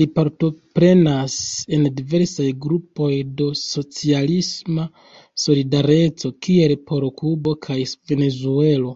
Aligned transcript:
Li 0.00 0.04
partoprenas 0.18 1.34
en 1.78 1.82
diversaj 1.98 2.46
grupoj 2.66 3.08
de 3.40 3.48
"socialisma 3.62 4.86
solidareco", 5.44 6.30
kiel 6.48 6.76
por 6.92 7.08
Kubo 7.22 7.52
kaj 7.68 7.78
Venezuelo. 8.14 8.94